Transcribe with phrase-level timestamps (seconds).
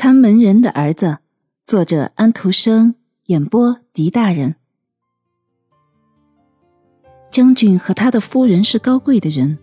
[0.00, 1.18] 看门人的儿子，
[1.64, 2.94] 作者安徒生，
[3.26, 4.54] 演播狄大人。
[7.32, 9.58] 将军和他的夫人是高贵的人，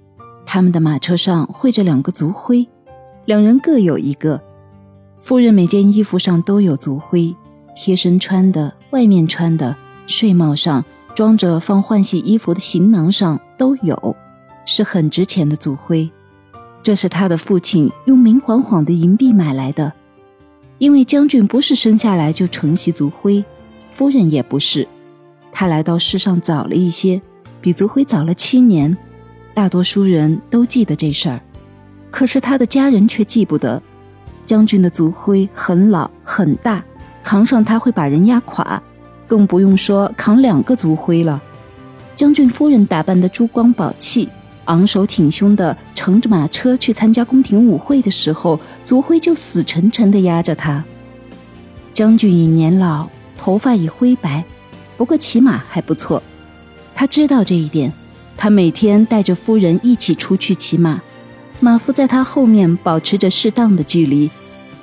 [0.45, 2.67] 他们的马车上绘着两个族徽，
[3.23, 4.43] 两人各有一个。
[5.21, 7.33] 夫人每件衣服上都有族徽，
[7.73, 10.83] 贴身穿的、外面穿的、睡帽上
[11.15, 14.17] 装着放换洗衣服的行囊上都有，
[14.65, 16.11] 是很值钱的族徽。
[16.83, 19.93] 这是他的父亲用明晃晃的银币买来的。
[20.77, 23.43] 因为将军不是生下来就承袭族徽，
[23.93, 24.87] 夫人也不是，
[25.51, 27.21] 他来到世上早了一些，
[27.61, 28.95] 比族徽早了七年。
[29.53, 31.41] 大多数人都记得这事儿，
[32.11, 33.81] 可是他的家人却记不得。
[34.45, 36.83] 将军的族徽很老很大，
[37.23, 38.83] 扛上他会把人压垮，
[39.25, 41.41] 更不用说扛两个族徽了。
[42.17, 44.27] 将军夫人打扮的珠光宝气。
[44.65, 50.85] 昂首挺胸的乘着马车去参加宫廷舞会的时候，族徽就死沉沉地压着他。
[51.93, 54.45] 将军已年老，头发已灰白，
[54.95, 56.21] 不过骑马还不错。
[56.93, 57.91] 他知道这一点，
[58.37, 61.01] 他每天带着夫人一起出去骑马，
[61.59, 64.29] 马夫在他后面保持着适当的距离。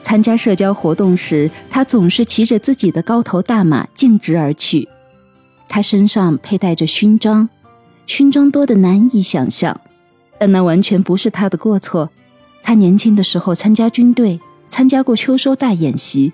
[0.02, 4.88] 参加社交活动时，他总是骑着自己的高头大马径直而去。
[5.68, 7.48] 他身上佩戴着勋章。
[8.04, 9.80] 勋章多得难以想象，
[10.38, 12.10] 但那完全不是他的过错。
[12.62, 16.32] 他年轻的时候参加军队，参加过秋收大演习，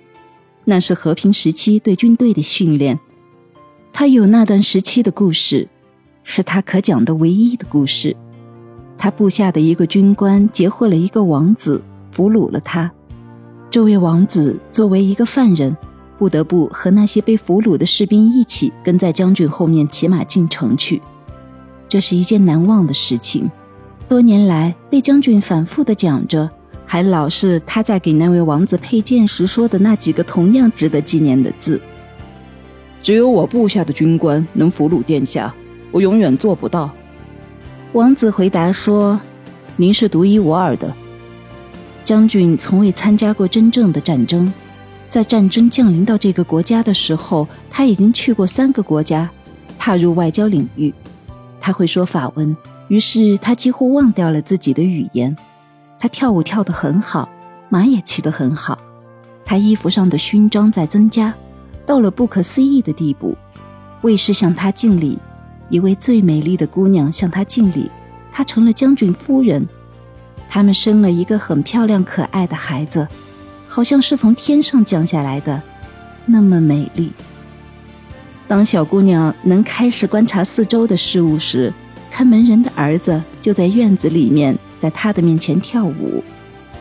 [0.64, 3.00] 那是和平时期对军队的训练。
[3.92, 5.68] 他有那段时期的故事，
[6.22, 8.14] 是他可讲的唯一的故事。
[8.96, 12.92] 他部下的一个军官截获了一个王子，俘虏了他。
[13.70, 15.76] 这位王子作为一个犯人，
[16.18, 21.00] 不得不和那些被俘虏的士兵一起跟在将军后面骑马进城去。
[21.88, 23.50] 这是一件难忘的事情，
[24.08, 26.50] 多年来被将军反复的讲着，
[26.86, 31.78] 还老是他在给那位王子佩剑时说的那几个同样值得纪念的字。
[33.02, 35.54] 只有我部下的军官能俘虏殿下，
[35.92, 36.90] 我永远做不到。
[37.92, 39.20] 王子回答说
[39.76, 40.90] ：“您是独一无二的。”
[42.02, 44.50] 将军从未参加过真正的战争，
[45.10, 49.30] 在战争降临到这个国家的时候，他已经去过三个国家，
[49.78, 50.92] 踏入外交领域。
[51.60, 52.56] 他会说法文，
[52.88, 55.36] 于是他几乎忘掉了自己的语言。
[56.00, 57.28] 他跳舞跳得很好，
[57.68, 58.78] 马也骑得很好。
[59.44, 61.34] 他衣服上的勋章在增加，
[61.86, 63.36] 到了不可思议的地步。
[64.02, 65.18] 卫士向他敬礼，
[65.70, 67.90] 一位最美丽的姑娘向他敬礼，
[68.30, 69.66] 她成了将军夫人。
[70.48, 73.06] 他们生了一个很漂亮可爱的孩子，
[73.66, 75.60] 好像是从天上降下来的，
[76.24, 77.12] 那么美丽。
[78.46, 81.72] 当小姑娘能开始观察四周的事物时，
[82.10, 86.22] 看门人的儿子就在院子里面，在他的面前跳舞，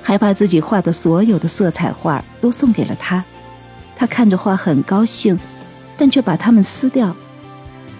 [0.01, 3.23] 还把自己画的所有的色彩画都送给了她。
[3.95, 5.39] 她看着画很高兴，
[5.97, 7.15] 但却把它们撕掉。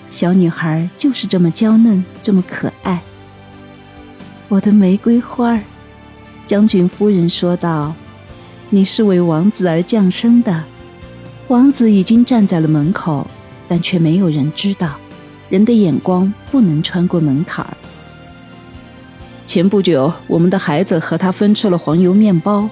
[0.10, 3.02] 小女孩就是这么娇嫩，这么可爱。
[4.48, 5.60] 我的玫瑰花，
[6.46, 7.94] 将军夫人说道
[8.70, 10.64] ：“你是为王子而降生的。”
[11.50, 13.28] 王子已经站在了门口。
[13.70, 14.98] 但却没有人知道，
[15.50, 17.78] 人的眼光不能穿过门槛儿。
[19.46, 22.70] 前不久，我们的孩子和他分吃了黄油面包，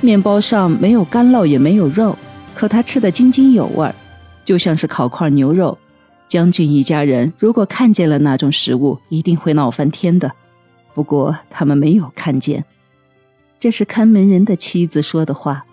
[0.00, 2.16] 面包上没有干酪也没有肉，
[2.54, 3.94] 可他吃得津津有味儿，
[4.44, 5.76] 就像是烤块牛肉。
[6.28, 10.32] 将军一家人如果看见了那种食物，一定会闹翻天的。
[10.94, 12.64] 不过他们没有看见。
[13.60, 15.66] 这是看门人的妻子说的话。